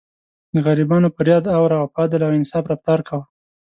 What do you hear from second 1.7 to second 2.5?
او په عدل او